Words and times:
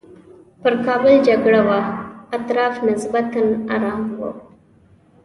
پر 0.61 0.73
کابل 0.85 1.13
جګړه 1.27 1.61
وه 1.67 1.79
اطراف 2.37 2.75
نسبتاً 2.87 3.45
ارام 3.73 4.01
وو. 4.17 4.31